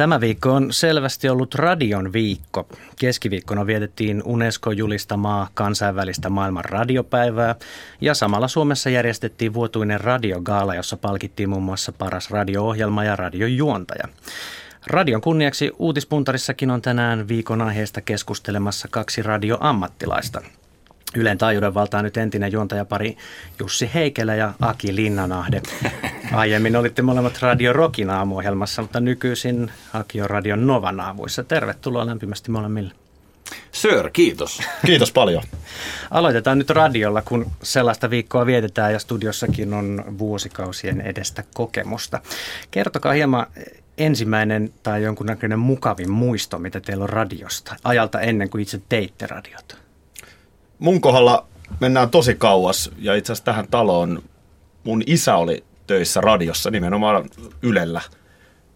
[0.00, 2.68] Tämä viikko on selvästi ollut radion viikko.
[2.98, 7.54] Keskiviikkona vietettiin UNESCO-julistamaa kansainvälistä maailman radiopäivää
[8.00, 14.08] ja samalla Suomessa järjestettiin vuotuinen radiogaala, jossa palkittiin muun muassa paras radio-ohjelma ja radiojuontaja.
[14.86, 20.40] Radion kunniaksi uutispuntarissakin on tänään viikon aiheesta keskustelemassa kaksi radioammattilaista.
[21.16, 23.16] Ylen taajuuden valtaa nyt entinen juontajapari
[23.58, 25.62] Jussi Heikelä ja Aki Linnanahde.
[26.32, 31.44] Aiemmin olitte molemmat Radio Rockin aamuohjelmassa, mutta nykyisin Aki on Radio Novan aamuissa.
[31.44, 32.92] Tervetuloa lämpimästi molemmille.
[33.72, 34.60] Sir, kiitos.
[34.86, 35.42] Kiitos paljon.
[36.10, 42.20] Aloitetaan nyt radiolla, kun sellaista viikkoa vietetään ja studiossakin on vuosikausien edestä kokemusta.
[42.70, 43.46] Kertokaa hieman
[43.98, 49.76] ensimmäinen tai jonkunnäköinen mukavin muisto, mitä teillä on radiosta, ajalta ennen kuin itse teitte radiota
[50.80, 51.46] mun kohdalla
[51.80, 54.22] mennään tosi kauas ja itse asiassa tähän taloon
[54.84, 57.24] mun isä oli töissä radiossa nimenomaan
[57.62, 58.00] Ylellä.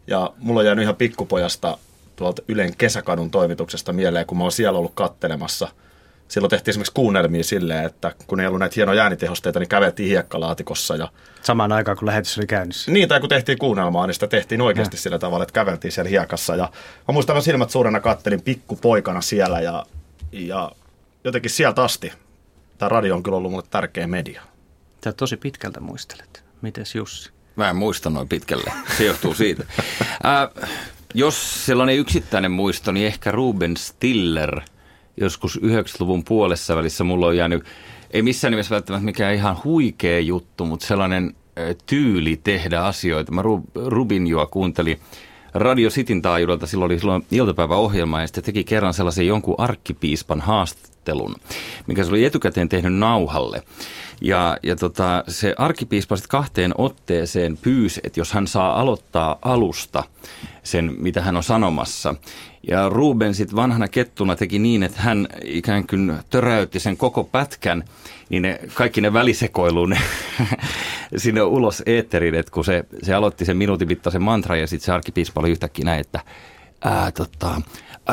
[0.06, 1.78] Ja mulla on jäänyt ihan pikkupojasta
[2.16, 5.68] tuolta Ylen kesäkadun toimituksesta mieleen, kun mä oon siellä ollut kattelemassa.
[6.28, 10.96] Silloin tehtiin esimerkiksi kuunnelmia silleen, että kun ei ollut näitä hienoja äänitehosteita, niin käveltiin hiekkalaatikossa.
[10.96, 11.08] Ja...
[11.42, 12.92] Samaan aikaan, kun lähetys oli käynnissä.
[12.92, 15.00] Niin, tai kun tehtiin kuunnelmaa, niin sitä tehtiin oikeasti ja.
[15.00, 16.56] sillä tavalla, että käveltiin siellä hiekassa.
[16.56, 16.70] Ja
[17.08, 19.86] mä muistan, mä silmät suurena kattelin pikkupoikana siellä ja,
[20.32, 20.70] ja
[21.24, 22.12] jotenkin sieltä asti
[22.78, 24.42] tämä radio on kyllä ollut mulle tärkeä media.
[25.04, 26.44] Sä tosi pitkältä muistelet.
[26.62, 27.30] Mites Jussi?
[27.56, 28.72] Mä en muista noin pitkälle.
[28.96, 29.64] Se johtuu siitä.
[30.02, 30.70] Äh,
[31.14, 34.60] jos sellainen yksittäinen muisto, niin ehkä Ruben Stiller
[35.16, 37.64] joskus 90-luvun puolessa välissä mulla on jäänyt,
[38.10, 41.34] ei missään nimessä välttämättä mikään ihan huikea juttu, mutta sellainen
[41.86, 43.32] tyyli tehdä asioita.
[43.32, 43.42] Mä
[43.74, 45.00] Rubinjoa kuuntelin
[45.54, 50.40] Radio Cityn taajuudelta, silloin oli silloin iltapäiväohjelma ja sitten teki kerran sellaisen jonkun arkkipiispan
[51.04, 51.36] haastattelun,
[51.86, 53.62] mikä se oli etukäteen tehnyt nauhalle.
[54.20, 60.04] Ja, ja tota, se arkkipiispa sitten kahteen otteeseen pyysi, että jos hän saa aloittaa alusta
[60.62, 62.14] sen, mitä hän on sanomassa.
[62.68, 67.84] Ja Ruben sitten vanhana kettuna teki niin, että hän ikään kuin töräytti sen koko pätkän,
[68.28, 69.96] niin ne, kaikki ne välisekoiluun
[71.16, 74.92] sinne ulos eetteriin, että kun se, se aloitti sen minuutin mittaisen mantra ja sitten se
[74.92, 76.20] arkkipiispa oli yhtäkkiä näin, että
[76.84, 77.60] ää, tota,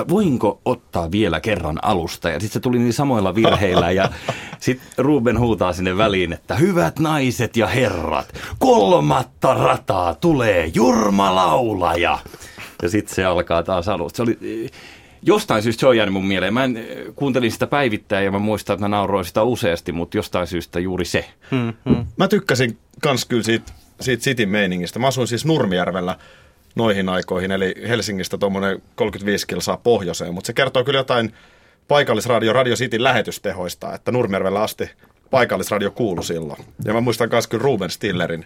[0.10, 2.30] voinko ottaa vielä kerran alusta?
[2.30, 4.10] Ja sitten se tuli niin samoilla virheillä ja
[4.60, 12.20] sitten Ruben huutaa sinne väliin, että hyvät naiset ja herrat, kolmatta rataa tulee Jurma Laulaja.
[12.82, 14.18] Ja sitten se alkaa taas alusta.
[14.18, 14.38] Se oli,
[15.22, 16.54] jostain syystä se on jäänyt mun mieleen.
[16.54, 16.86] Mä en,
[17.16, 21.06] kuuntelin sitä päivittäin ja mä muistan, että mä nauroin sitä useasti, mutta jostain syystä juuri
[21.06, 21.26] se.
[21.52, 22.06] Hmm, hmm.
[22.18, 25.00] Mä tykkäsin kans kyllä siitä, siitä Cityn meiningistä.
[25.00, 26.18] Mä asuin siis Nurmijärvellä
[26.76, 31.34] noihin aikoihin, eli Helsingistä tuommoinen 35 kilsaa pohjoiseen, mutta se kertoo kyllä jotain
[31.88, 34.90] paikallisradio Radio Cityn lähetystehoista, että Nurmijärvellä asti
[35.30, 36.66] paikallisradio kuului silloin.
[36.86, 38.46] Ja mä muistan myös kyllä Ruben Stillerin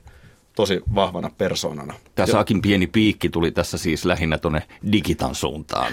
[0.56, 1.94] tosi vahvana persoonana.
[2.16, 5.92] Tämä saakin pieni piikki tuli tässä siis lähinnä tuonne digitan suuntaan.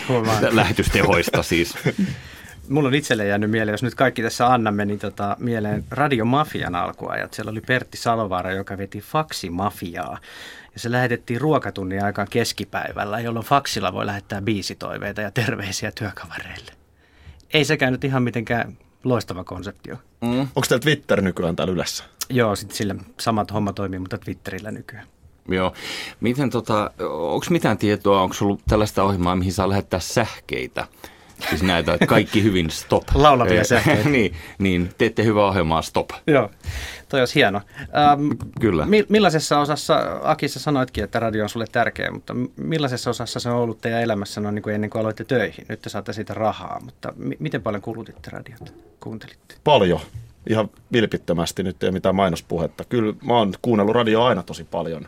[0.50, 1.74] Lähetystehoista siis.
[2.68, 7.34] Mulla on itselle jäänyt mieleen, jos nyt kaikki tässä annamme, niin tota, mieleen radiomafian alkuajat.
[7.34, 10.18] Siellä oli Pertti Salovaara, joka veti faksimafiaa.
[10.74, 16.72] Ja se lähetettiin ruokatunnin aikaan keskipäivällä, jolloin faksilla voi lähettää biisitoiveita ja terveisiä työkavareille.
[17.52, 19.96] Ei sekään nyt ihan mitenkään loistava konseptio.
[20.20, 20.40] Mm.
[20.40, 22.04] Onko teillä Twitter nykyään täällä ylässä?
[22.30, 25.06] Joo, sitten sillä samat homma toimii, mutta Twitterillä nykyään.
[25.48, 25.72] Joo.
[26.20, 30.86] Miten tota, onko mitään tietoa, onko ollut tällaista ohjelmaa, mihin saa lähettää sähkeitä?
[31.48, 33.04] Siis näitä kaikki hyvin stop.
[33.14, 34.08] Laulavia sähkeitä.
[34.18, 36.10] niin, niin, teette hyvää ohjelmaa stop.
[36.26, 36.50] Joo,
[37.08, 37.60] toi olisi hieno.
[37.80, 38.30] Ähm,
[38.60, 38.86] Kyllä.
[38.86, 43.56] Mi- millaisessa osassa, Akissa sanoitkin, että radio on sulle tärkeä, mutta millaisessa osassa se on
[43.56, 45.66] ollut teidän elämässä no, niin kuin ennen kuin aloitte töihin?
[45.68, 49.54] Nyt te saatte siitä rahaa, mutta m- miten paljon kulutitte radiota, kuuntelitte?
[49.64, 50.00] Paljon
[50.48, 52.84] ihan vilpittömästi, nyt ei ole mitään mainospuhetta.
[52.84, 55.06] Kyllä mä oon kuunnellut radioa aina tosi paljon.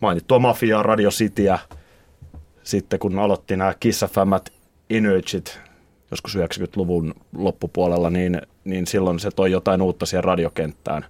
[0.00, 1.58] Mainittua Mafiaa, Radio Cityä,
[2.62, 4.04] sitten kun aloitti nämä Kiss
[4.96, 5.60] Energyt,
[6.10, 11.04] joskus 90-luvun loppupuolella, niin, niin silloin se toi jotain uutta siihen radiokenttään.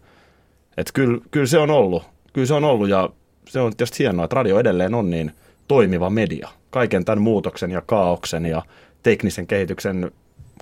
[0.76, 2.03] Et kyllä, kyllä se on ollut.
[2.32, 3.10] Kyllä se on ollut ja
[3.48, 5.32] se on tietysti hienoa, että radio edelleen on niin
[5.69, 6.48] toimiva media.
[6.70, 8.62] Kaiken tämän muutoksen ja kaauksen ja
[9.02, 10.11] teknisen kehityksen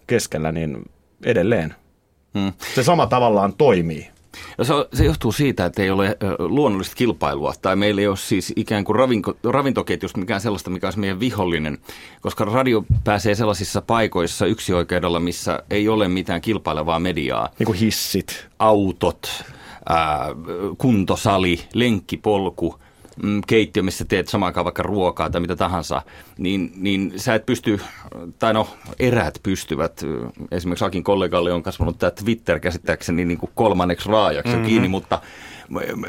[0.06, 0.90] keskellä, niin
[1.24, 1.74] edelleen
[2.34, 2.52] Hmm.
[2.74, 4.08] Se sama tavallaan toimii.
[4.62, 8.84] Se, se johtuu siitä, että ei ole luonnollista kilpailua, tai meillä ei ole siis ikään
[8.84, 11.78] kuin ravinko, ravintoketjusta mikään sellaista, mikä olisi meidän vihollinen,
[12.20, 17.48] koska radio pääsee sellaisissa paikoissa yksioikeudella, missä ei ole mitään kilpailevaa mediaa.
[17.58, 18.46] Niin kuin hissit.
[18.58, 19.44] Autot,
[19.88, 20.26] ää,
[20.78, 22.74] kuntosali, lenkkipolku–
[23.22, 26.02] Mm, keittiö, missä teet samaan aikaan vaikka ruokaa tai mitä tahansa,
[26.38, 27.80] niin, niin sä et pysty,
[28.38, 28.68] tai no
[28.98, 30.02] eräät pystyvät,
[30.50, 34.66] esimerkiksi Akin kollegalle on kasvanut tämä Twitter käsittääkseni niin kuin kolmanneksi raajaksi mm-hmm.
[34.68, 35.20] kiinni, mutta,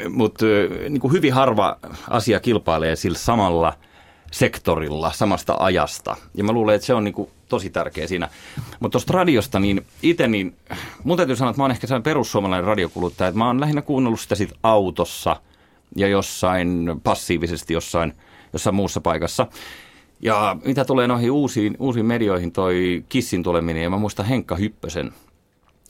[0.08, 0.44] mutta
[0.88, 1.78] niin kuin hyvin harva
[2.10, 3.72] asia kilpailee sillä samalla
[4.30, 6.16] sektorilla samasta ajasta.
[6.34, 8.28] Ja mä luulen, että se on niin kuin tosi tärkeä siinä.
[8.80, 10.56] Mutta tuosta radiosta, niin itse, niin
[11.04, 14.20] mun täytyy sanoa, että mä oon ehkä sellainen perussuomalainen radiokuluttaja, että mä oon lähinnä kuunnellut
[14.20, 15.36] sitä sit autossa
[15.96, 18.12] ja jossain passiivisesti jossain,
[18.52, 19.46] jossain muussa paikassa.
[20.20, 25.12] Ja mitä tulee noihin uusiin, uusiin medioihin, toi Kissin tuleminen, ja mä muistan Henkka Hyppösen,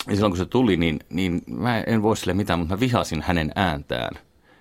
[0.09, 3.23] ja silloin kun se tuli, niin, niin mä en voi sille mitään, mutta mä vihasin
[3.23, 4.15] hänen ääntään.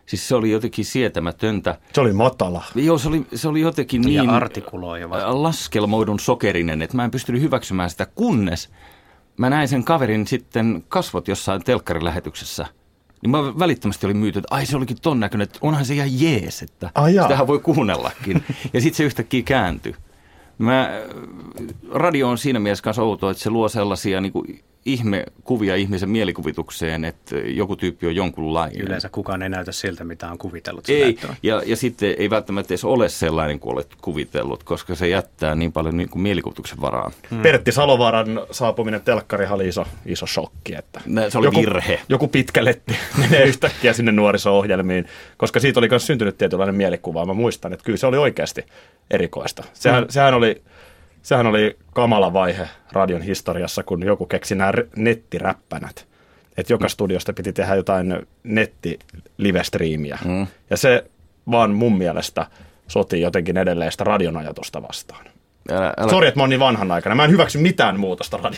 [0.05, 1.77] Siis se oli jotenkin sietämätöntä.
[1.93, 2.63] Se oli matala.
[2.75, 5.43] Joo, se oli, se oli jotenkin niin ja artikuloiva.
[5.43, 8.69] laskelmoidun sokerinen, että mä en pystynyt hyväksymään sitä, kunnes
[9.37, 12.65] mä näin sen kaverin sitten kasvot jossain telkkarilähetyksessä.
[13.21, 16.21] Niin mä välittömästi oli myyty, että ai se olikin ton näköinen, että onhan se ihan
[16.21, 17.25] jees, että Ai jaa.
[17.25, 18.43] sitähän voi kuunnellakin.
[18.73, 19.95] ja sitten se yhtäkkiä kääntyi.
[20.57, 20.89] Mä,
[21.91, 27.05] radio on siinä mielessä kanssa outo, että se luo sellaisia niin kuin ihmekuvia ihmisen mielikuvitukseen,
[27.05, 28.81] että joku tyyppi on jonkunlainen.
[28.81, 30.89] Yleensä kukaan ei näytä siltä, mitä on kuvitellut.
[30.89, 35.55] Ei, ja, ja sitten ei välttämättä edes ole sellainen kuin olet kuvitellut, koska se jättää
[35.55, 37.11] niin paljon niin kuin mielikuvituksen varaan.
[37.31, 37.41] Hmm.
[37.41, 40.75] Pertti Salovaaran saapuminen telkkariin oli iso, iso shokki.
[40.75, 41.99] Että Nä- se oli joku, virhe.
[42.09, 45.05] Joku pitkä letti menee yhtäkkiä sinne nuoriso-ohjelmiin,
[45.37, 47.25] koska siitä oli myös syntynyt tietynlainen mielikuva.
[47.25, 48.65] Mä muistan, että kyllä se oli oikeasti
[49.11, 49.63] erikoista.
[49.73, 50.09] Sehän, hmm.
[50.09, 50.61] sehän oli
[51.21, 56.07] sehän oli kamala vaihe radion historiassa, kun joku keksi nämä nettiräppänät.
[56.57, 60.19] Että joka studiosta piti tehdä jotain netti-live-striimiä.
[60.25, 60.47] Mm.
[60.69, 61.03] Ja se
[61.51, 62.45] vaan mun mielestä
[62.87, 65.25] sotii jotenkin edelleen sitä radion ajatusta vastaan.
[65.69, 67.17] Älä, älä, Sori, että mä oon niin vanhanaikainen.
[67.17, 68.39] Mä en hyväksy mitään muutosta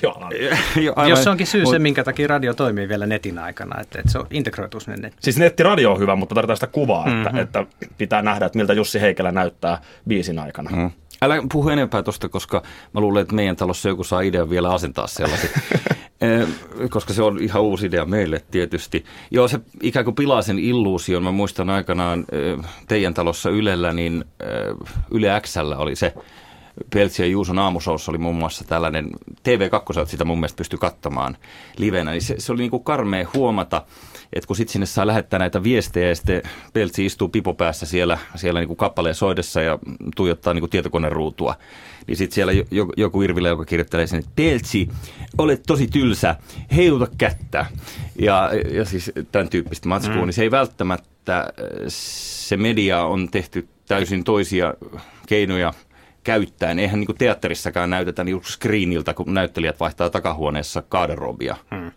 [0.96, 4.00] aivan- Jos se onkin syy mut- se, minkä takia radio toimii vielä netin aikana, että,
[4.00, 5.24] että se on integroitu sinne nettiin.
[5.24, 7.38] Siis nettiradio on hyvä, mutta tarvitaan sitä kuvaa, mm-hmm.
[7.38, 7.66] että, että
[7.98, 10.70] pitää nähdä, että miltä Jussi Heikelä näyttää biisin aikana.
[10.76, 10.92] Mm.
[11.24, 15.08] Älä puhu enempää tuosta, koska mä luulen, että meidän talossa joku saa idean vielä asentaa
[15.08, 15.50] sellaisen.
[16.22, 16.48] Eh,
[16.90, 19.06] koska se on ihan uusi idea meille tietysti.
[19.32, 21.24] Joo, se ikään kuin pilaa sen illuusion.
[21.24, 24.76] Mä muistan aikanaan eh, teidän talossa Ylellä, niin eh,
[25.12, 26.14] Yle Xllä oli se
[26.94, 29.10] Peltsi ja Juuson aamusoussa oli muun muassa tällainen,
[29.50, 31.38] TV2 sitä mun mielestä pystyi katsomaan
[31.78, 33.86] livenä, niin se, se oli niin kuin karmea huomata,
[34.34, 36.42] että kun sitten sinne saa lähettää näitä viestejä ja sitten
[36.74, 39.80] Peltsi istuu pipo päässä siellä, siellä niin kuin kappaleen soidessa ja
[40.16, 41.56] tuijottaa niin kuin tietokoneruutua,
[42.08, 44.90] niin sitten siellä jo- jo- joku Irville, joka kirjoittelee sen, että Peltsi,
[45.38, 46.36] olet tosi tylsä,
[46.76, 47.66] heiluta kättä.
[48.20, 50.26] Ja, ja siis tämän tyyppistä matskua, mm.
[50.26, 51.54] niin se ei välttämättä,
[51.88, 54.74] se media on tehty täysin toisia
[55.28, 55.74] keinoja
[56.24, 56.80] käyttäen.
[56.80, 61.56] Eihän niin kuin teatterissakaan näytetä niin screeniltä, kun näyttelijät vaihtaa takahuoneessa kaaderobia.
[61.76, 61.92] Hmm.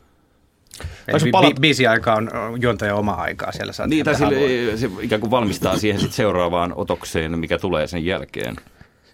[1.08, 3.72] Eli bi- palat- bi- biisi aika on on juontaja oma aikaa siellä.
[3.72, 8.04] Saat Niin, tai sille, se ikään kuin valmistaa siihen sit seuraavaan otokseen, mikä tulee sen
[8.04, 8.56] jälkeen.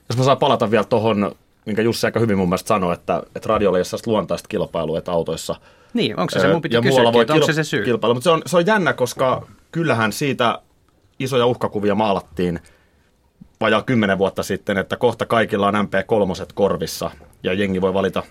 [0.08, 1.34] Jos mä saan palata vielä tuohon,
[1.66, 5.12] minkä Jussi aika hyvin mun mielestä sanoi, että, että radiolla ei ole luontaista kilpailua, että
[5.12, 5.54] autoissa
[5.94, 6.48] Niin, onko se se?
[6.52, 7.84] Mun piti muualla kysyäkin, voi onko se se syy?
[7.84, 8.14] Kilpailu.
[8.14, 10.58] Mutta se on, se on jännä, koska kyllähän siitä
[11.18, 12.60] isoja uhkakuvia maalattiin
[13.62, 17.10] vajaa kymmenen vuotta sitten, että kohta kaikilla on MP3 korvissa
[17.42, 18.22] ja jengi voi valita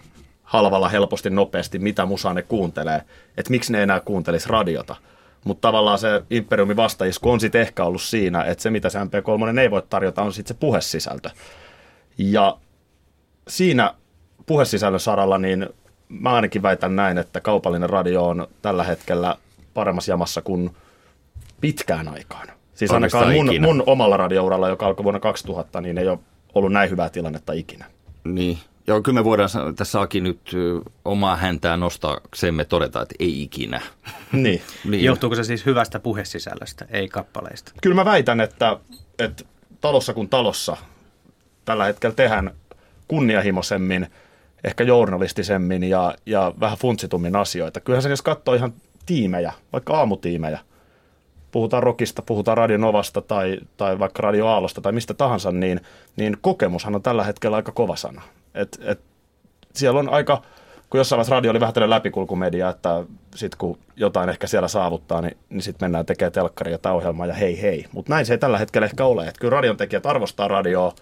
[0.44, 3.02] halvalla, helposti, nopeasti, mitä musaa ne kuuntelee.
[3.38, 4.96] Että miksi ne enää kuuntelisi radiota.
[5.44, 9.60] Mutta tavallaan se Imperiumin vastaisku on sitten ehkä ollut siinä, että se mitä se MP3
[9.60, 11.30] ei voi tarjota on sitten se puhesisältö.
[12.18, 12.58] Ja
[13.48, 13.94] siinä
[14.46, 15.70] puhesisällön saralla, niin
[16.10, 19.38] mä ainakin väitän näin, että kaupallinen radio on tällä hetkellä
[19.74, 20.76] paremmassa jamassa kuin
[21.62, 22.61] pitkään aikaan.
[22.82, 23.68] Siis ainakaan mun, ikinä.
[23.68, 26.20] mun omalla radiouralla, joka alkoi vuonna 2000, niin ei ole
[26.54, 27.86] ollut näin hyvää tilannetta ikinä.
[28.24, 28.58] Niin.
[28.88, 30.52] Ja kyllä me voidaan tässä Aki nyt
[31.06, 33.82] omaa häntää nostaaksemme todeta, että ei ikinä.
[34.32, 34.62] Niin.
[34.86, 35.04] Niin.
[35.04, 37.72] Johtuuko se siis hyvästä puhesisällöstä, ei kappaleista?
[37.82, 38.78] Kyllä mä väitän, että,
[39.20, 39.44] että
[39.82, 40.78] talossa kuin talossa
[41.66, 42.52] tällä hetkellä tehdään
[43.08, 44.08] kunnianhimoisemmin,
[44.64, 47.80] ehkä journalistisemmin ja, ja vähän funtsitummin asioita.
[47.80, 48.74] Kyllähän se jos katsoo ihan
[49.06, 50.60] tiimejä, vaikka aamutiimejä,
[51.52, 55.82] puhutaan rockista, puhutaan radionovasta tai, tai vaikka Radio Aallosta tai mistä tahansa, niin,
[56.16, 58.22] niin kokemushan on tällä hetkellä aika kova sana.
[58.54, 59.00] Et, et
[59.74, 60.42] siellä on aika,
[60.90, 63.04] kun jossain vaiheessa radio oli vähän tällainen läpikulkumedia, että
[63.36, 67.34] sitten kun jotain ehkä siellä saavuttaa, niin, niin sitten mennään tekemään telkkaria tai ohjelmaa ja
[67.34, 67.86] hei hei.
[67.92, 69.28] Mutta näin se ei tällä hetkellä ehkä ole.
[69.28, 70.94] Et kyllä radion tekijät arvostaa radioa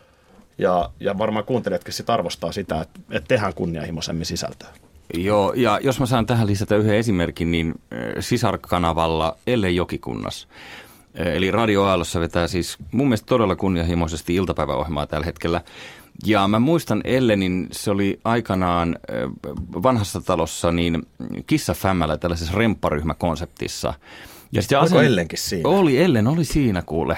[0.58, 4.70] ja, ja varmaan kuuntelijatkin sit arvostaa sitä, että, että tehdään kunnianhimoisemmin sisältöä.
[5.14, 10.48] Joo, ja jos mä saan tähän lisätä yhden esimerkin, niin ö, sisarkanavalla Elle Jokikunnas.
[11.20, 15.62] Ö, Eli Radio Aallossa vetää siis mun mielestä todella kunnianhimoisesti iltapäiväohjelmaa tällä hetkellä.
[16.26, 19.30] Ja mä muistan Ellenin, se oli aikanaan ö,
[19.84, 21.08] vanhassa talossa niin
[21.48, 23.94] Kissa Fämmällä tällaisessa rempparyhmäkonseptissa.
[24.52, 25.70] Ja sit se Oliko Ellenkin siinä?
[25.70, 27.18] Oli, Ellen oli siinä kuule,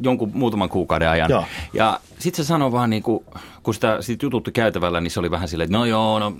[0.00, 1.30] jonkun muutaman kuukauden ajan.
[1.30, 1.44] Joo.
[1.72, 3.24] Ja sitten se sanoi vaan, niin kuin,
[3.62, 6.36] kun sitä sit jututti käytävällä, niin se oli vähän silleen, että no joo, no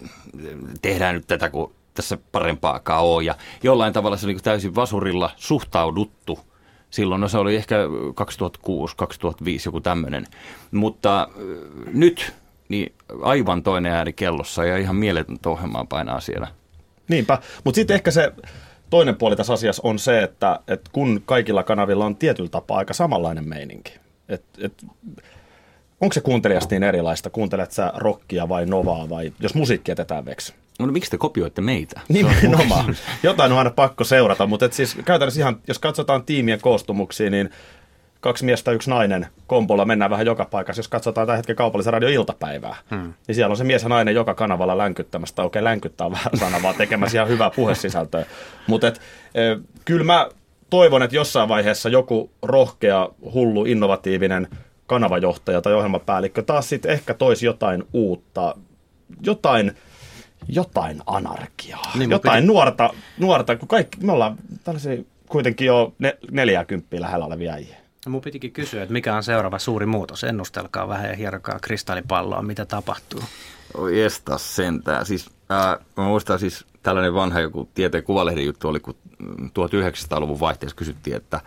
[0.83, 3.25] tehdään nyt tätä, kun tässä parempaakaan on.
[3.25, 6.39] Ja jollain tavalla se oli niin täysin vasurilla suhtauduttu
[6.91, 7.77] Silloin no se oli ehkä
[8.15, 10.27] 2006, 2005, joku tämmöinen.
[10.71, 11.29] Mutta
[11.93, 12.33] nyt
[12.69, 12.93] niin
[13.23, 16.47] aivan toinen ääni kellossa ja ihan mieletöntä ohjelmaa painaa siellä.
[17.09, 18.33] Niinpä, mutta sitten ehkä se
[18.91, 22.95] toinen puoli tässä asiassa on se, että, että kun kaikilla kanavilla on tietyllä tapaa aika
[22.95, 23.93] samanlainen meininki.
[24.29, 24.85] Et, et,
[26.01, 27.31] onko se kuuntelijasta niin erilaista?
[27.31, 30.55] Kuuntelet sä rockia vai novaa vai jos musiikki jätetään veksi?
[30.79, 32.01] No, no miksi te kopioitte meitä?
[32.09, 32.97] Nimenomaan.
[33.23, 37.51] Jotain on aina pakko seurata, mutta et siis käytännössä ihan, jos katsotaan tiimien koostumuksia, niin
[38.21, 40.81] kaksi miestä, yksi nainen kompolla mennään vähän joka paikassa.
[40.81, 43.15] Jos katsotaan tällä hetken kaupallisen radio-iltapäivää, hmm.
[43.29, 46.39] niin siellä on se mies ja nainen joka kanavalla länkyttämässä, tai okei, länkyttää on vähän
[46.39, 48.27] sana, vaan tekemässä ihan hyvää puhesisältöä.
[48.67, 48.93] Mutta e,
[49.85, 50.29] kyllä mä
[50.71, 54.49] toivon, että jossain vaiheessa joku rohkea, hullu, innovatiivinen
[54.87, 58.55] kanavajohtaja tai ohjelmapäällikkö taas sitten ehkä toisi jotain uutta,
[59.27, 59.73] jotain,
[60.49, 62.53] jotain anarkiaa, niin, jotain piti...
[62.53, 67.80] nuorta, nuorta, kun kaikki, me ollaan tällaisia kuitenkin jo ne, 40 lähellä olevia äijä.
[68.09, 70.25] Mun pitikin kysyä, että mikä on seuraava suuri muutos.
[70.25, 73.21] Ennustelkaa vähän ja hierokaa kristallipalloa, mitä tapahtuu.
[73.75, 75.07] Oi esta sentään.
[75.07, 78.95] Siis, ää, mä muistan siis tällainen vanha joku tieteen kuvalehden juttu oli, kun
[79.45, 81.41] 1900-luvun vaihteessa kysyttiin, että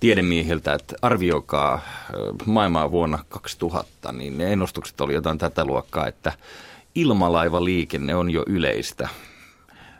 [0.00, 1.80] tiedemiehiltä, että arvioikaa
[2.46, 6.32] maailmaa vuonna 2000, niin ne ennustukset oli jotain tätä luokkaa, että
[6.94, 9.08] ilmalaivaliikenne on jo yleistä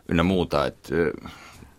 [0.08, 0.66] ynnä muuta.
[0.66, 0.88] Että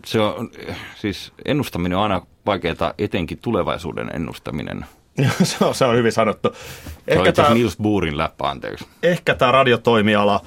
[0.06, 0.52] se on,
[0.96, 4.86] siis ennustaminen on aina vaikeaa, etenkin tulevaisuuden ennustaminen.
[5.44, 6.50] se, on, se on hyvin sanottu.
[7.08, 8.86] Ehkä tämä, Nils Buurin läppä, anteeksi.
[9.04, 10.42] Ehkä tämä radiotoimiala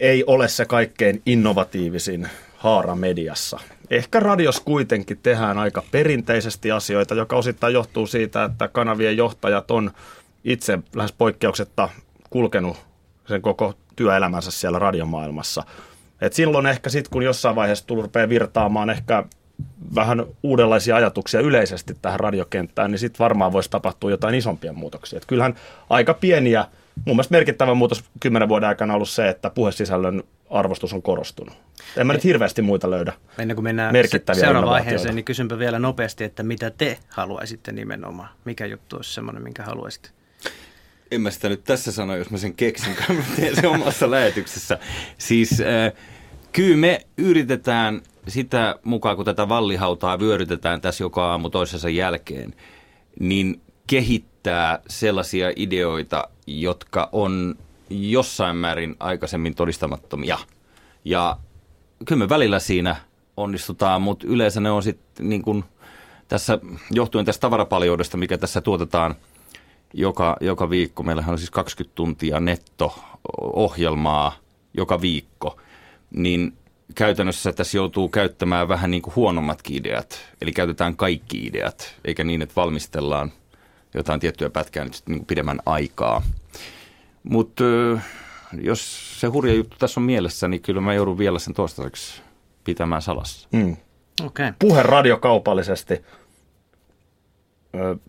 [0.00, 3.58] ei ole se kaikkein innovatiivisin haara mediassa.
[3.90, 9.90] Ehkä radios kuitenkin tehdään aika perinteisesti asioita, joka osittain johtuu siitä, että kanavien johtajat on
[10.44, 11.88] itse lähes poikkeuksetta
[12.30, 12.76] kulkenut
[13.28, 15.62] sen koko työelämänsä siellä radiomaailmassa.
[16.20, 19.24] Et silloin ehkä sitten, kun jossain vaiheessa rupeaa virtaamaan ehkä
[19.94, 25.16] vähän uudenlaisia ajatuksia yleisesti tähän radiokenttään, niin sitten varmaan voisi tapahtua jotain isompia muutoksia.
[25.16, 25.54] Et kyllähän
[25.90, 26.66] aika pieniä,
[27.04, 31.54] mun mielestä merkittävä muutos kymmenen vuoden aikana on ollut se, että puhesisällön arvostus on korostunut.
[31.96, 35.78] En mä nyt hirveästi muita löydä Ennen kuin mennään merkittäviä seuraavaan vaiheeseen, niin kysynpä vielä
[35.78, 38.28] nopeasti, että mitä te haluaisitte nimenomaan?
[38.44, 40.10] Mikä juttu olisi semmoinen, minkä haluaisitte?
[41.10, 44.10] En mä sitä nyt tässä sano, jos mä sen keksin, kun mä teen sen omassa
[44.10, 44.78] lähetyksessä.
[45.18, 45.92] Siis äh,
[46.52, 52.54] kyllä me yritetään sitä mukaan, kun tätä vallihautaa vyörytetään tässä joka aamu toisensa jälkeen,
[53.20, 57.54] niin kehittää sellaisia ideoita, jotka on
[57.90, 60.38] jossain määrin aikaisemmin todistamattomia.
[61.04, 61.36] Ja
[62.04, 62.96] kyllä me välillä siinä
[63.36, 65.64] onnistutaan, mutta yleensä ne on sitten niin kuin
[66.28, 66.58] tässä,
[66.90, 69.14] johtuen tästä tavarapaljoudesta, mikä tässä tuotetaan
[69.94, 71.02] joka, joka viikko.
[71.02, 74.36] Meillähän on siis 20 tuntia netto-ohjelmaa
[74.74, 75.60] joka viikko,
[76.10, 76.52] niin
[76.94, 80.20] käytännössä tässä joutuu käyttämään vähän niin kuin huonommatkin ideat.
[80.42, 83.32] Eli käytetään kaikki ideat, eikä niin, että valmistellaan
[83.94, 86.22] jotain tiettyä pätkää nyt niin kuin pidemmän aikaa.
[87.22, 87.64] Mutta
[88.60, 92.22] jos se hurja juttu tässä on mielessä, niin kyllä mä joudun vielä sen toistaiseksi
[92.64, 93.48] pitämään salassa.
[93.52, 93.76] Mm.
[94.26, 94.52] Okay.
[94.58, 96.04] Puhe radiokaupallisesti,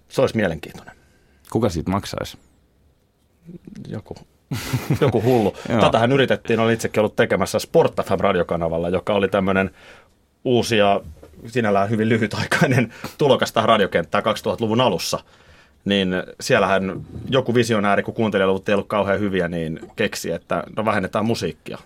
[0.08, 0.99] se olisi mielenkiintoinen.
[1.52, 2.38] Kuka siitä maksaisi?
[3.88, 4.16] Joku
[5.02, 5.54] joku hullu.
[5.82, 9.72] Tätähän yritettiin, olin itsekin ollut tekemässä Sport FM radiokanavalla, joka oli tämmöinen
[10.46, 11.02] uusi ja
[11.48, 15.20] sinällään hyvin lyhytaikainen tulokas tähän radiokenttään 2000-luvun alussa.
[15.86, 16.10] Niin
[16.42, 21.78] siellähän joku visionääri, kun kuuntelijaluvut ei ollut kauhean hyviä, niin keksi, että no vähennetään musiikkia.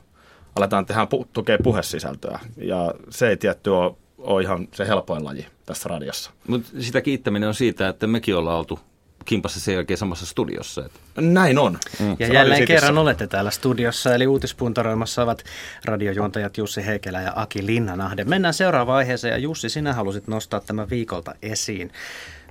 [0.55, 2.39] Aletaan tehdä pu- tukea puhesisältöä.
[2.58, 6.32] Ja se ei tietty ole, ole ihan se helpoin laji tässä radiossa.
[6.48, 8.79] Mutta sitä kiittäminen on siitä, että mekin ollaan oltu
[9.25, 10.86] kimpassa sen jälkeen samassa studiossa.
[10.86, 11.00] Että.
[11.22, 11.80] Näin on.
[12.00, 12.15] Mm.
[12.20, 15.44] Ja jälleen kerran olette täällä studiossa, eli uutispuntaroimassa ovat
[15.86, 18.24] radiojuontajat Jussi Heikelä ja Aki Linnanahde.
[18.24, 21.92] Mennään seuraavaan aiheeseen, ja Jussi, sinä halusit nostaa tämän viikolta esiin.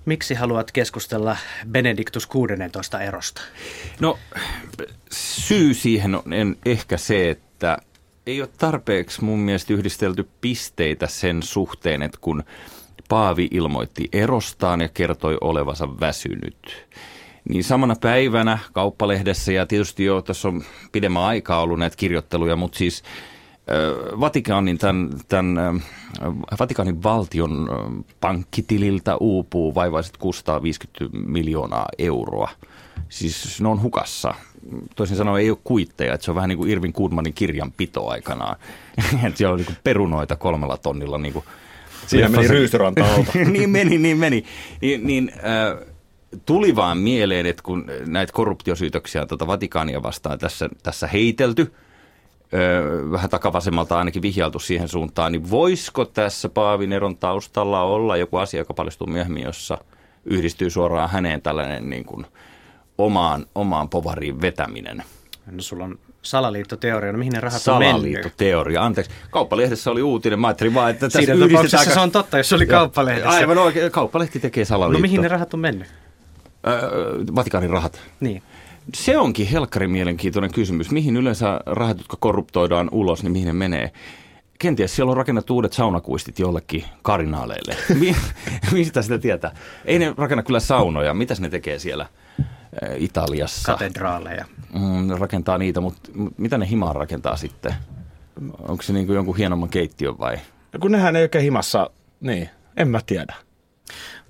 [0.05, 1.37] Miksi haluat keskustella
[1.71, 3.43] Benediktus 16 erosta?
[4.01, 4.19] No,
[5.13, 7.79] syy siihen on ehkä se, että
[8.27, 12.45] ei ole tarpeeksi mun mielestä yhdistelty pisteitä sen suhteen, että kun–
[13.13, 16.87] Paavi ilmoitti erostaan ja kertoi olevansa väsynyt.
[17.49, 22.79] Niin samana päivänä kauppalehdessä, ja tietysti jo tässä on pidemmän aikaa ollut näitä kirjoitteluja, mutta
[22.79, 23.03] siis
[24.21, 25.83] Vatikaanin, tämän, tämän,
[26.61, 27.69] Vatikaanin valtion
[28.21, 32.49] pankkitililtä uupuu vaivaiset 650 miljoonaa euroa.
[33.09, 34.35] Siis ne on hukassa.
[34.97, 38.57] Toisin sanoen ei ole kuitteja, että se on vähän niin kuin Irvin Kudmanin kirjanpito aikanaan.
[39.27, 41.45] että siellä on niin perunoita kolmella tonnilla niin kuin
[42.07, 43.05] Siinä meni ryystyranta
[43.53, 44.45] niin meni, niin meni.
[44.81, 45.89] Niin, niin äh,
[46.47, 51.73] tuli vaan mieleen, että kun näitä korruptiosyytöksiä on tuota Vatikaania vastaan tässä, tässä heitelty,
[53.11, 58.61] vähän takavasemmalta ainakin vihjailtu siihen suuntaan, niin voisiko tässä Paavin eron taustalla olla joku asia,
[58.61, 59.79] joka paljastuu myöhemmin, jossa
[60.25, 62.27] yhdistyy suoraan häneen tällainen niin kuin
[62.99, 65.03] omaan, omaan povariin vetäminen?
[65.51, 67.97] No sulla on salaliittoteoria, no mihin ne rahat on mennyt?
[67.97, 69.13] Salaliittoteoria, anteeksi.
[69.31, 72.55] Kauppalehdessä oli uutinen, mä ajattelin vaan, että tässä Siinä tapauksessa se on totta, jos se
[72.55, 73.31] oli kauppalehdessä.
[73.31, 74.99] Aivan oikein, kauppalehti tekee salaliitto.
[74.99, 75.89] No mihin ne rahat on mennyt?
[76.67, 78.01] Öö, Vatikaanin rahat.
[78.21, 78.43] Niin.
[78.95, 80.91] Se onkin helkkari mielenkiintoinen kysymys.
[80.91, 83.93] Mihin yleensä rahat, jotka korruptoidaan ulos, niin mihin ne menee?
[84.59, 87.77] Kenties siellä on rakennettu uudet saunakuistit jollekin karinaaleille.
[88.73, 89.55] Mistä sitä tietää?
[89.85, 91.15] Ei ne rakenna kyllä saunoja.
[91.15, 92.07] Mitäs ne tekee siellä
[92.97, 93.73] Italiassa?
[93.73, 94.45] Katedraaleja.
[94.73, 97.75] Mm, rakentaa niitä, mutta mitä ne himaan rakentaa sitten?
[98.69, 100.37] Onko se niin kuin jonkun hienomman keittiön vai?
[100.73, 103.35] No kun nehän ei oikein himassa, niin, en mä tiedä.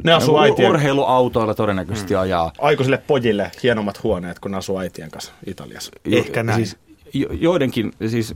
[0.05, 0.71] Ne asuu äitien...
[0.71, 2.23] Urheiluautoilla todennäköisesti hmm.
[2.23, 2.53] ajaa.
[2.59, 5.93] Aikuisille pojille hienommat huoneet, kun asuu äitien kanssa Italiassa.
[6.05, 6.57] Jo, Ehkä näin.
[6.57, 6.77] Siis,
[7.15, 8.35] jo, joidenkin, siis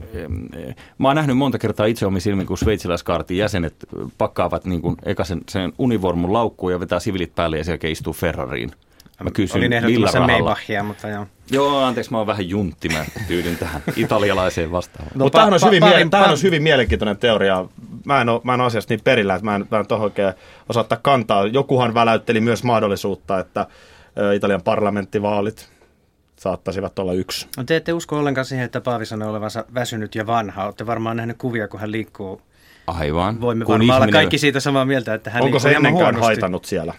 [0.97, 3.75] mä oon nähnyt monta kertaa itse omin silmin, kun sveitsiläiskaartin jäsenet
[4.17, 7.91] pakkaavat niin kuin eka sen, sen univormun laukkuun ja vetää sivilit päälle ja sen jälkeen
[7.91, 8.71] istuu Ferrariin.
[9.23, 11.25] Mä kysyn, Olin ehdottomassa Maybachia, mutta joo.
[11.51, 15.07] Joo, anteeksi, mä oon vähän juntti, mä tyydyn tähän italialaiseen vastaan.
[15.15, 17.65] No, mutta tämähän, pa- hyvin, pa- mie- tämähän olisi hyvin mielenkiintoinen teoria.
[18.05, 20.03] Mä en ole, mä en ole asiasta niin perillä, että mä en, mä en tohon
[20.03, 20.33] oikein
[20.69, 21.45] osaa ottaa kantaa.
[21.47, 23.67] Jokuhan väläytteli myös mahdollisuutta, että
[24.35, 25.69] Italian parlamenttivaalit
[26.39, 27.47] saattaisivat olla yksi.
[27.57, 30.65] No te ette usko ollenkaan siihen, että Paavi sanoo olevansa väsynyt ja vanha.
[30.65, 32.41] Olette varmaan nähnyt kuvia, kun hän liikkuu
[32.87, 33.41] Aivan.
[33.41, 34.03] Voimme kun varmaan ihminen...
[34.03, 36.93] olla kaikki siitä samaa mieltä, että hän Onko se ennenkään haitannut siellä?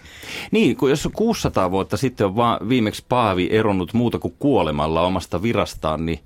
[0.50, 5.42] Niin, kun jos 600 vuotta sitten on vaan viimeksi Paavi eronnut muuta kuin kuolemalla omasta
[5.42, 6.20] virastaan, niin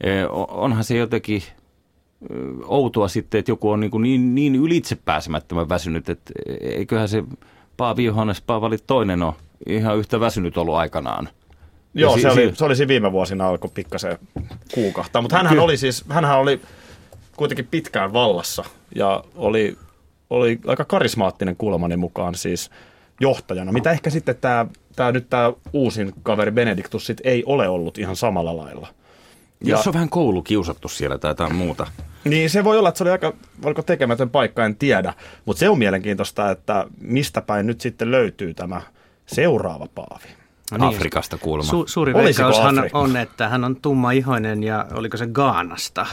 [0.00, 0.10] e,
[0.48, 6.32] onhan se jotenkin e, outoa sitten, että joku on niin, niin, niin ylitsepääsemättömän väsynyt, että
[6.60, 7.24] eiköhän se
[7.76, 9.34] Paavi Johannes Paavali toinen ole
[9.66, 11.28] ihan yhtä väsynyt ollut aikanaan.
[11.94, 14.18] Joo, si- se, oli, se oli siinä viime vuosina alkoi pikkasen
[14.74, 16.60] kuukahtaa, mutta hänhän oli siis, hänhän oli
[17.36, 19.76] kuitenkin pitkään vallassa ja oli,
[20.30, 22.70] oli aika karismaattinen kuulemani mukaan siis
[23.20, 27.98] johtajana, mitä ehkä sitten tämä, tämä nyt tämä uusin kaveri Benediktus sit ei ole ollut
[27.98, 28.88] ihan samalla lailla.
[29.64, 31.86] Ja, Jos on vähän koulu kiusattu siellä tai jotain muuta.
[32.24, 33.32] Niin se voi olla, että se oli aika,
[33.64, 35.14] oliko tekemätön paikka, en tiedä.
[35.44, 38.82] Mutta se on mielenkiintoista, että mistä päin nyt sitten löytyy tämä
[39.26, 40.28] seuraava paavi.
[40.70, 41.72] No niin, Afrikasta kuulemma.
[41.72, 46.06] Su- suuri veikkaushan on, että hän on tummaihoinen ja oliko se Gaanasta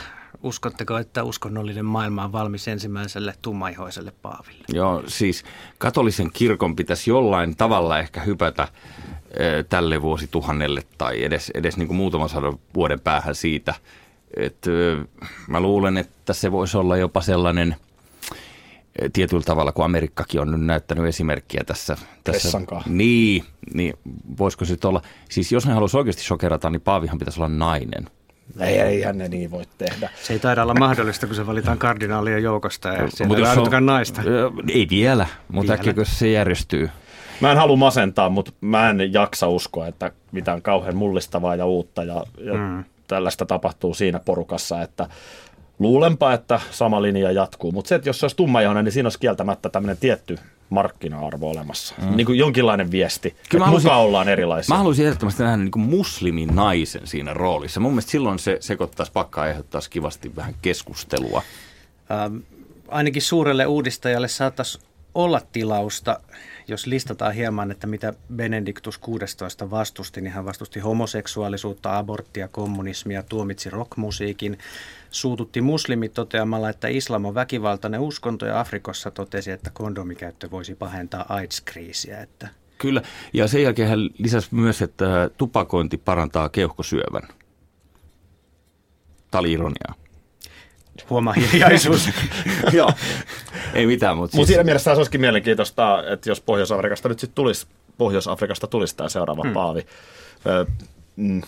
[0.43, 4.63] uskotteko, että uskonnollinen maailma on valmis ensimmäiselle tummaihoiselle paaville?
[4.73, 5.43] Joo, siis
[5.77, 8.67] katolisen kirkon pitäisi jollain tavalla ehkä hypätä
[9.31, 13.75] e, tälle vuosituhannelle tai edes, edes niin kuin muutaman sadan vuoden päähän siitä.
[14.37, 14.71] Et, e,
[15.47, 17.75] mä luulen, että se voisi olla jopa sellainen
[19.13, 21.97] tietyllä tavalla, kun Amerikkakin on nyt näyttänyt esimerkkiä tässä.
[22.23, 23.93] tässä niin, niin,
[24.37, 28.09] voisiko se olla, siis jos ne haluaisi oikeasti sokerata, niin paavihan pitäisi olla nainen–
[28.59, 30.09] ei, eihän ne niin voi tehdä.
[30.23, 34.21] Se ei taida olla mahdollista, kun se valitaan kardinaalien joukosta ja siellä ei ole naista.
[34.73, 36.89] Ei vielä, mutta äkkiä se järjestyy.
[37.41, 42.03] Mä en halua masentaa, mutta mä en jaksa uskoa, että mitään kauhean mullistavaa ja uutta
[42.03, 42.83] ja, ja mm.
[43.07, 45.07] tällaista tapahtuu siinä porukassa, että
[45.81, 47.71] luulenpa, että sama linja jatkuu.
[47.71, 50.37] Mutta se, että jos se olisi tummaihoinen, niin siinä olisi kieltämättä tämmöinen tietty
[50.69, 51.95] markkina-arvo olemassa.
[52.01, 52.15] Mm.
[52.15, 54.73] Niin kuin jonkinlainen viesti, Kyllä että mukaan ollaan erilaisia.
[54.73, 57.79] Mä haluaisin ehdottomasti nähdä niin kuin muslimin naisen siinä roolissa.
[57.79, 61.41] Mun mielestä silloin se sekoittaisi pakkaa ja ehdottaisi kivasti vähän keskustelua.
[62.11, 62.37] Ähm,
[62.87, 64.79] ainakin suurelle uudistajalle saattaisi
[65.15, 66.19] olla tilausta,
[66.67, 73.69] jos listataan hieman, että mitä Benediktus 16 vastusti, niin hän vastusti homoseksuaalisuutta, aborttia, kommunismia, tuomitsi
[73.69, 74.57] rockmusiikin,
[75.11, 81.25] suututti muslimit toteamalla, että islam on väkivaltainen uskonto ja Afrikassa totesi, että kondomikäyttö voisi pahentaa
[81.29, 82.21] AIDS-kriisiä.
[82.21, 82.47] Että
[82.77, 83.01] Kyllä,
[83.33, 87.21] ja sen jälkeen hän lisäsi myös, että tupakointi parantaa keuhkosyövän.
[89.31, 89.95] Tämä oli ironiaa.
[91.09, 92.09] Huomaa hiljaisuus.
[92.73, 92.91] Joo,
[93.73, 94.17] ei mitään.
[94.17, 94.47] Mutta Mut siis...
[94.47, 99.43] siinä mielessä se olisikin mielenkiintoista, että jos Pohjois-Afrikasta nyt sitten tulisi, Pohjois-Afrikasta tulisi tämä seuraava
[99.43, 99.53] hmm.
[99.53, 99.85] paavi.
[100.45, 100.65] Ö,
[101.15, 101.41] mm,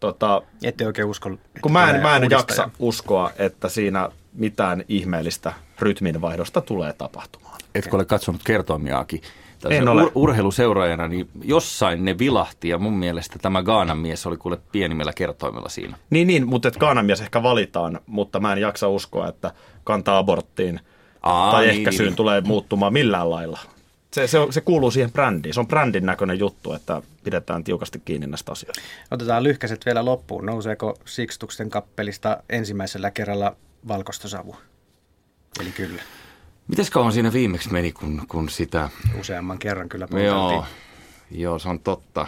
[0.00, 1.30] tota, Ette oikein usko.
[1.60, 7.58] Kun mä en, mä en jaksa uskoa, että siinä mitään ihmeellistä rytminvaihdosta tulee tapahtumaan.
[7.74, 9.22] Etkö ole katsonut kertoimiaakin?
[9.70, 10.02] En ole.
[10.02, 15.12] Ur- urheiluseuraajana, niin jossain ne vilahti ja mun mielestä tämä Gaanan mies oli kuule pienimmillä
[15.12, 15.96] kertoimilla siinä.
[16.10, 19.52] Niin, niin mutta että Gaanan mies ehkä valitaan, mutta mä en jaksa uskoa, että
[19.84, 20.80] kantaa aborttiin
[21.22, 22.16] Aa, tai niin, ehkäisyyn niin.
[22.16, 23.58] tulee muuttumaan millään lailla.
[24.18, 25.54] Se, se, se kuuluu siihen brändiin.
[25.54, 28.82] Se on brändin näköinen juttu, että pidetään tiukasti kiinni näistä asioista.
[29.10, 30.46] Otetaan lyhkäiset vielä loppuun.
[30.46, 33.56] Nouseeko Sixtuksen kappelista ensimmäisellä kerralla
[33.88, 34.56] valkoista savua?
[35.60, 36.02] Eli kyllä.
[36.68, 38.88] Mites kauan siinä viimeksi meni, kun, kun sitä...
[39.20, 40.66] Useamman kerran kyllä Joo,
[41.30, 42.26] joo, se on totta.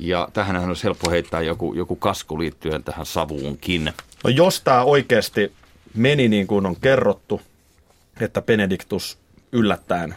[0.00, 3.92] Ja tähän on helppo heittää joku, joku kasku liittyen tähän savuunkin.
[4.24, 5.52] No jos tämä oikeasti
[5.94, 7.42] meni niin kuin on kerrottu,
[8.20, 9.18] että Benediktus
[9.52, 10.14] yllättäen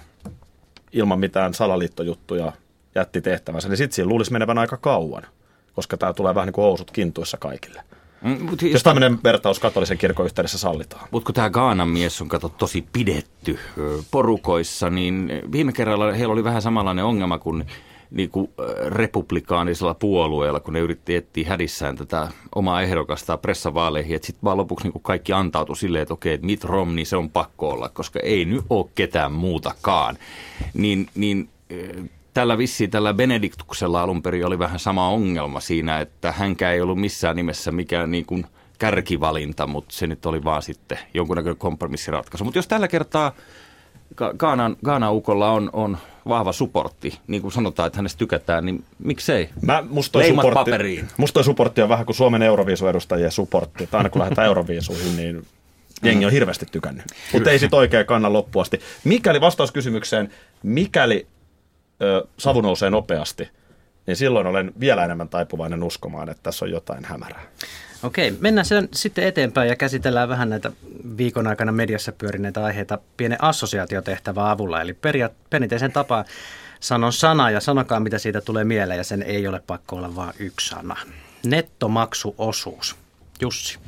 [0.93, 2.51] ilman mitään salaliittojuttuja
[2.95, 5.23] jätti tehtävänsä, niin sitten siinä luulisi menevän aika kauan,
[5.73, 7.83] koska tämä tulee vähän niin kuin housut kintuissa kaikille.
[8.21, 11.07] Mm, mut Jos tämmöinen vertaus katolisen kirkon yhteydessä sallitaan.
[11.11, 13.59] Mutta kun tämä Gaanan mies on kato tosi pidetty
[14.11, 17.65] porukoissa, niin viime kerralla heillä oli vähän samanlainen ongelma kuin
[18.11, 18.51] niin kuin
[18.85, 24.85] republikaanisella puolueella, kun ne yritti etsiä hädissään tätä omaa ehdokasta pressavaaleihin, että sitten vaan lopuksi
[24.85, 28.45] niin kuin kaikki antautui silleen, että okei, Mitt Romney se on pakko olla, koska ei
[28.45, 30.17] nyt ole ketään muutakaan.
[30.73, 31.49] Niin, niin
[32.33, 36.99] tällä vissiin tällä Benediktuksella alun perin oli vähän sama ongelma siinä, että hänkään ei ollut
[36.99, 38.45] missään nimessä mikään niin kuin
[38.79, 42.43] kärkivalinta, mutta se nyt oli vaan sitten jonkunnäköinen kompromissiratkaisu.
[42.43, 43.31] Mutta jos tällä kertaa
[44.37, 49.49] Gaanan, Gaanan ukolla on, on vahva supportti, niin kuin sanotaan, että hänestä tykätään, niin miksei?
[49.61, 51.07] Mä, musta toi Leimat supportti, paperiin.
[51.17, 53.83] Musta toi supportti on vähän kuin Suomen Euroviisuedustajien supportti.
[53.83, 55.47] Että aina kun lähdetään Euroviisuihin, niin
[56.03, 57.05] jengi on hirveästi tykännyt.
[57.33, 58.79] Mutta ei sit oikein kannan loppuasti.
[59.03, 61.27] Mikäli vastaus kysymykseen, mikäli
[62.01, 63.49] ö, savu nousee nopeasti,
[64.07, 67.43] niin silloin olen vielä enemmän taipuvainen uskomaan, että tässä on jotain hämärää.
[68.03, 70.71] Okei, mennään sen sitten eteenpäin ja käsitellään vähän näitä
[71.17, 74.81] viikon aikana mediassa pyörineitä aiheita pienen assosiaatiotehtävän avulla.
[74.81, 76.25] Eli peria- perinteisen tapaan
[76.79, 80.33] sanon sana ja sanokaa mitä siitä tulee mieleen ja sen ei ole pakko olla vain
[80.39, 80.95] yksi sana.
[81.45, 82.95] Nettomaksuosuus.
[83.41, 83.79] Jussi.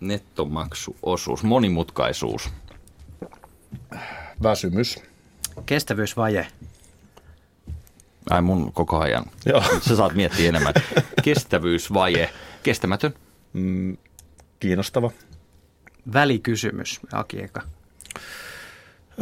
[0.00, 2.50] Nettomaksuosuus, monimutkaisuus.
[4.42, 4.98] Väsymys.
[5.66, 6.46] Kestävyysvaje.
[8.30, 9.24] Ai mun koko ajan.
[9.46, 9.62] Joo.
[9.88, 10.74] Sä saat miettiä enemmän.
[11.22, 12.30] Kestävyysvaje.
[12.62, 13.14] Kestämätön.
[13.52, 13.96] Mm,
[14.58, 15.10] kiinnostava.
[16.12, 17.00] Välikysymys.
[17.12, 17.62] Aki eka.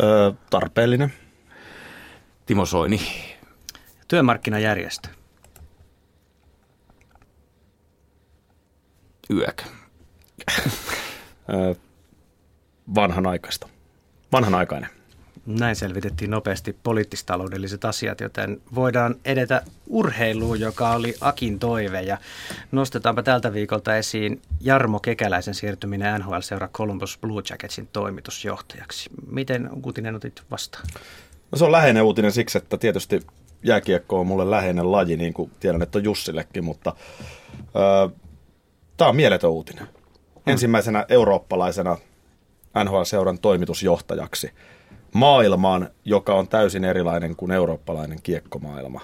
[0.02, 1.12] Ö, tarpeellinen.
[2.46, 3.00] Timo Soini.
[4.08, 5.08] Työmarkkinajärjestö.
[9.30, 9.62] Yök.
[11.48, 11.74] Ö,
[12.94, 13.68] vanhanaikaista.
[14.32, 14.97] Vanhanaikainen.
[15.48, 22.02] Näin selvitettiin nopeasti poliittistaloudelliset asiat, joten voidaan edetä urheiluun, joka oli Akin toive.
[22.02, 22.18] Ja
[22.72, 29.10] nostetaanpa tältä viikolta esiin Jarmo Kekäläisen siirtyminen NHL-seura Columbus Blue Jacketsin toimitusjohtajaksi.
[29.30, 30.84] Miten uutinen otit vastaan?
[31.52, 33.20] No se on läheinen uutinen siksi, että tietysti
[33.62, 36.92] jääkiekko on mulle läheinen laji, niin kuin tiedän, että on Jussillekin, mutta
[37.76, 38.16] öö,
[38.96, 39.88] tämä on mieletön uutinen.
[40.46, 41.96] Ensimmäisenä eurooppalaisena
[42.84, 44.50] NHL-seuran toimitusjohtajaksi
[45.14, 49.00] maailmaan, joka on täysin erilainen kuin eurooppalainen kiekkomaailma.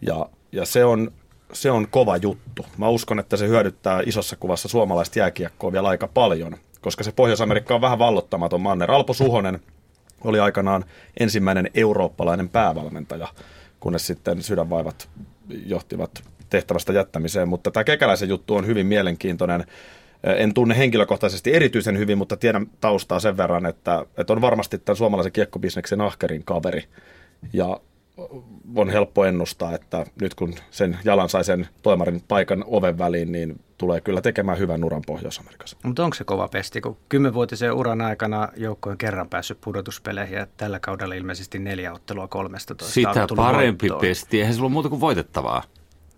[0.00, 1.12] Ja, ja se, on,
[1.52, 2.66] se on kova juttu.
[2.78, 7.74] Mä uskon, että se hyödyttää isossa kuvassa suomalaista jääkiekkoa vielä aika paljon, koska se Pohjois-Amerikka
[7.74, 8.90] on vähän vallottamaton manner.
[8.90, 9.60] Alpo Suhonen
[10.24, 10.84] oli aikanaan
[11.20, 13.28] ensimmäinen eurooppalainen päävalmentaja,
[13.80, 15.08] kunnes sitten sydänvaivat
[15.66, 17.48] johtivat tehtävästä jättämiseen.
[17.48, 19.64] Mutta tämä kekäläisen juttu on hyvin mielenkiintoinen.
[20.24, 24.96] En tunne henkilökohtaisesti erityisen hyvin, mutta tiedän taustaa sen verran, että, että on varmasti tämän
[24.96, 26.84] suomalaisen kiekkobisneksen ahkerin kaveri.
[27.52, 27.80] Ja
[28.76, 33.60] on helppo ennustaa, että nyt kun sen jalan sai sen toimarin paikan oven väliin, niin
[33.78, 35.76] tulee kyllä tekemään hyvän uran Pohjois-Amerikassa.
[35.82, 40.46] Mutta onko se kova pesti, kun kymmenvuotisen uran aikana joukko on kerran päässyt pudotuspeleihin ja
[40.56, 42.74] tällä kaudella ilmeisesti neljä ottelua 13.
[42.84, 44.00] Sitä parempi voittoon.
[44.00, 45.62] pesti, eihän se ollut muuta kuin voitettavaa.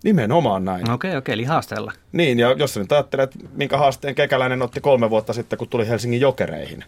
[0.03, 0.81] Nimenomaan näin.
[0.81, 1.91] Okei, okay, okei, okay, eli haastella.
[2.11, 6.21] Niin, ja jos nyt ajattelet, minkä haasteen Kekäläinen otti kolme vuotta sitten, kun tuli Helsingin
[6.21, 6.83] jokereihin,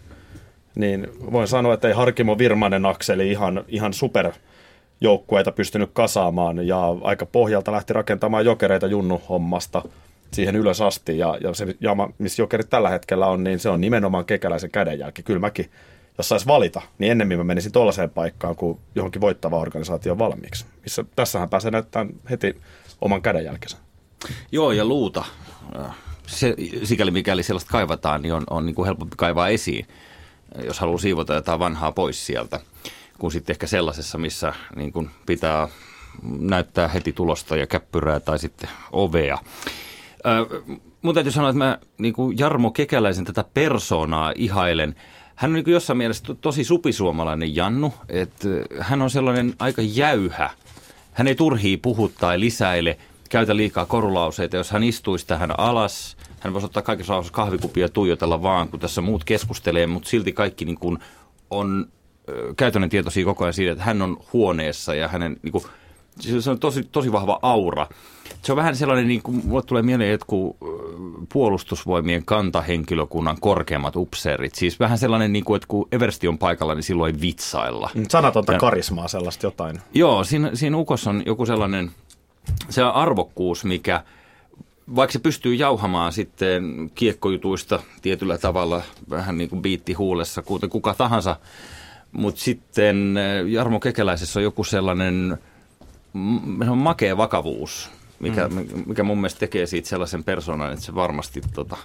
[0.74, 4.32] niin voin sanoa, että ei Harkimo Virmanen akseli ihan, ihan super
[5.00, 9.82] joukkueita pystynyt kasaamaan ja aika pohjalta lähti rakentamaan jokereita junnu hommasta
[10.32, 13.80] siihen ylös asti ja, ja se jama, missä jokerit tällä hetkellä on, niin se on
[13.80, 15.22] nimenomaan kekäläisen kädenjälki.
[15.22, 15.70] Kyllä mäkin,
[16.18, 20.66] jos saisi valita, niin ennemmin mä menisin tuollaiseen paikkaan kuin johonkin voittava organisaatio valmiiksi.
[20.82, 22.56] Missä, tässähän pääsee näyttämään heti
[23.04, 23.76] oman kädenjälkensä.
[24.52, 25.24] Joo, ja luuta.
[26.26, 29.86] Se, sikäli mikäli sellaista kaivataan, niin on, on niin kuin helpompi kaivaa esiin,
[30.64, 32.60] jos haluaa siivota jotain vanhaa pois sieltä,
[33.18, 35.68] kuin sitten ehkä sellaisessa, missä niin kuin pitää
[36.38, 39.38] näyttää heti tulosta ja käppyrää tai sitten ovea.
[41.02, 44.94] mun täytyy sanoa, että mä niin kuin Jarmo Kekäläisen tätä persoonaa ihailen.
[45.34, 48.48] Hän on niin kuin jossain mielessä tosi supisuomalainen Jannu, että
[48.80, 50.50] hän on sellainen aika jäyhä–
[51.14, 52.98] hän ei turhii puhu tai lisäile,
[53.30, 54.56] käytä liikaa korulauseita.
[54.56, 58.80] Jos hän istuisi tähän alas, hän voisi ottaa kaikissa rauhassa kahvikupia ja tuijotella vaan, kun
[58.80, 60.98] tässä muut keskustelee, mutta silti kaikki niin kuin
[61.50, 61.86] on
[62.56, 65.64] käytännön tietoisia koko ajan siitä, että hän on huoneessa ja hänen niin kuin,
[66.20, 67.86] se on tosi, tosi vahva aura.
[68.42, 70.56] Se on vähän sellainen, niin kuin mulle tulee mieleen jotkut
[71.32, 74.54] puolustusvoimien kantahenkilökunnan korkeammat upseerit.
[74.54, 77.90] Siis vähän sellainen, niin kuin, että kun Eversti on paikalla, niin silloin ei vitsailla.
[77.94, 79.78] Mm, sanatonta ja, karismaa, sellaista jotain.
[79.94, 81.90] Joo, siinä, siinä ukossa on joku sellainen,
[82.68, 84.04] se on arvokkuus, mikä
[84.96, 90.94] vaikka se pystyy jauhamaan sitten kiekkojutuista tietyllä tavalla, vähän niin kuin biitti huulessa, kuten kuka
[90.94, 91.36] tahansa,
[92.12, 93.14] mutta sitten
[93.46, 95.38] Jarmo Kekeläisessä on joku sellainen
[96.64, 98.66] se on makea vakavuus, mikä, mm.
[98.86, 101.76] mikä mun mielestä tekee siitä sellaisen persoonan, että se varmasti, tota,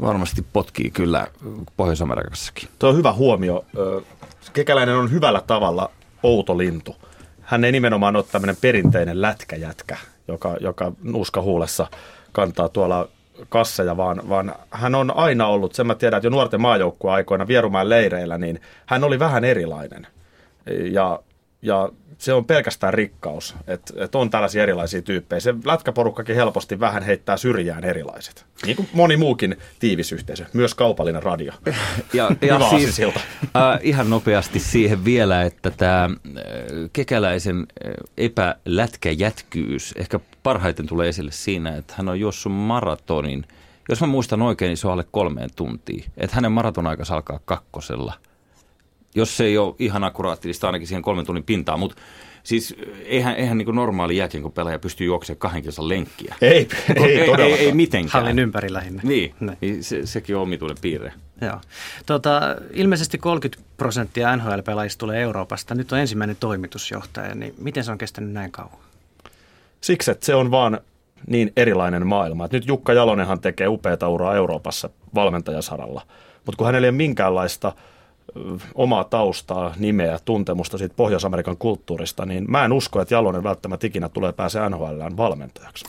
[0.00, 1.26] varmasti potkii kyllä
[1.76, 2.68] Pohjois-Amerikassakin.
[2.78, 3.64] Tuo on hyvä huomio.
[4.52, 5.90] Kekäläinen on hyvällä tavalla
[6.22, 6.96] outo lintu.
[7.40, 9.96] Hän ei nimenomaan ole tämmöinen perinteinen lätkäjätkä,
[10.28, 11.86] joka, joka nuuska huulessa
[12.32, 13.08] kantaa tuolla
[13.48, 16.60] kasseja, vaan, vaan hän on aina ollut, sen mä tiedän, että jo nuorten
[17.12, 20.06] aikoina Vierumäen leireillä, niin hän oli vähän erilainen.
[20.92, 21.20] Ja,
[21.62, 25.40] ja se on pelkästään rikkaus, että, että on tällaisia erilaisia tyyppejä.
[25.40, 28.46] Se lätkäporukkakin helposti vähän heittää syrjään erilaiset.
[28.66, 31.52] Niin kuin moni muukin tiivisyhteisö, myös kaupallinen radio.
[32.12, 33.12] Ja, ja siis, äh,
[33.82, 36.10] ihan nopeasti siihen vielä, että tämä äh,
[36.92, 43.44] kekäläisen äh, epälätkäjätkyys ehkä parhaiten tulee esille siinä, että hän on juossut maratonin.
[43.88, 46.04] Jos mä muistan oikein, niin se on alle kolmeen tuntiin.
[46.16, 48.14] Että hänen maratonaikansa alkaa kakkosella–
[49.16, 51.96] jos se ei ole ihan akkuraattista ainakin siihen kolmen tunnin pintaan, mutta
[52.42, 52.74] siis
[53.04, 56.34] eihän, eihän niin normaali jääkiekon pelaaja pysty juoksemaan kahden kilsan lenkkiä.
[56.40, 58.22] Ei, ei, ei, ei, ei mitenkään.
[58.22, 59.02] Hallin ympäri lähinnä.
[59.04, 61.12] Niin, niin se, sekin on omituinen piirre.
[61.40, 61.60] Joo.
[62.06, 62.40] Tota,
[62.72, 65.74] ilmeisesti 30 prosenttia NHL-pelaajista tulee Euroopasta.
[65.74, 68.78] Nyt on ensimmäinen toimitusjohtaja, niin miten se on kestänyt näin kauan?
[69.80, 70.80] Siksi, että se on vaan
[71.26, 72.44] niin erilainen maailma.
[72.44, 76.02] Et nyt Jukka Jalonenhan tekee upeata uraa Euroopassa valmentajasaralla,
[76.46, 77.72] mutta kun hänellä ei ole minkäänlaista–
[78.74, 84.08] omaa taustaa, nimeä, tuntemusta siitä Pohjois-Amerikan kulttuurista, niin mä en usko, että Jalonen välttämättä ikinä
[84.08, 85.84] tulee pääse NHLään valmentajaksi.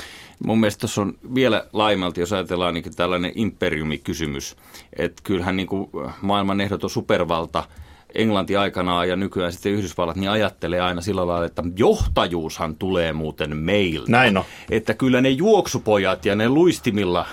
[0.45, 4.55] Mun mielestä tuossa on vielä laimalti, jos ajatellaan niin tällainen imperiumikysymys,
[4.97, 5.89] että kyllähän niin kuin
[6.21, 7.63] maailman ehdoton supervalta–
[8.15, 13.57] Englanti aikanaan ja nykyään sitten Yhdysvallat, niin ajattelee aina sillä lailla, että johtajuushan tulee muuten
[13.57, 14.11] meiltä.
[14.11, 14.43] Näin on.
[14.69, 17.25] Että kyllä ne juoksupojat ja ne luistimilla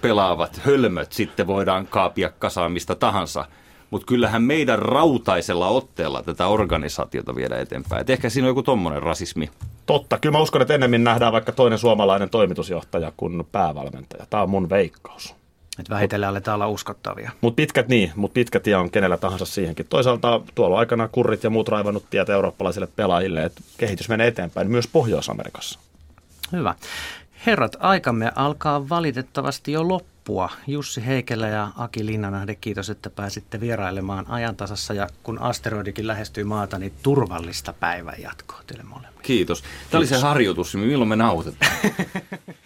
[0.00, 3.44] pelaavat hölmöt sitten voidaan kaapia kasaamista tahansa–
[3.90, 8.00] mutta kyllähän meidän rautaisella otteella tätä organisaatiota viedä eteenpäin.
[8.00, 9.50] Et ehkä siinä on joku tommonen rasismi.
[9.86, 14.26] Totta, kyllä mä uskon, että ennemmin nähdään vaikka toinen suomalainen toimitusjohtaja kuin päävalmentaja.
[14.30, 15.34] Tämä on mun veikkaus.
[15.78, 17.30] Että vähitellen aletaan olla uskottavia.
[17.40, 19.86] Mutta pitkät niin, mutta pitkä tie on kenellä tahansa siihenkin.
[19.88, 24.88] Toisaalta tuolla aikana kurrit ja muut raivannut tietä eurooppalaisille pelaajille, että kehitys menee eteenpäin myös
[24.88, 25.78] Pohjois-Amerikassa.
[26.52, 26.74] Hyvä.
[27.46, 30.50] Herrat, aikamme alkaa valitettavasti jo loppuun loppua.
[30.66, 36.78] Jussi Heikelä ja Aki Linnanahde, kiitos, että pääsitte vierailemaan ajantasassa ja kun asteroidikin lähestyy maata,
[36.78, 39.22] niin turvallista päivän jatkoa teille molemmille.
[39.22, 39.60] Kiitos.
[39.60, 39.98] Tämä kiitos.
[39.98, 41.72] oli se harjoitus, milloin me nautetaan.